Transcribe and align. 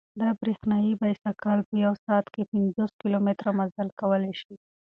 دا 0.21 0.29
برېښنايي 0.41 0.93
بایسکل 1.01 1.59
په 1.69 1.75
یوه 1.85 1.97
ساعت 2.05 2.25
کې 2.33 2.49
پنځوس 2.51 2.91
کیلومتره 3.01 3.49
مزل 3.59 3.87
کولای 3.99 4.33
شي. 4.41 4.53